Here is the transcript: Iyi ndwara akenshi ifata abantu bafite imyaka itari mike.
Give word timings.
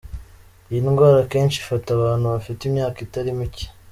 Iyi 0.69 0.81
ndwara 0.85 1.17
akenshi 1.21 1.57
ifata 1.59 1.89
abantu 1.97 2.25
bafite 2.33 2.61
imyaka 2.65 2.97
itari 3.05 3.31
mike. 3.39 3.65